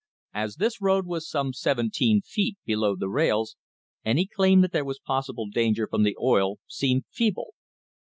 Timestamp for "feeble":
7.11-7.53